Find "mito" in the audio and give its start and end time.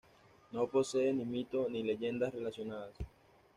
1.35-1.63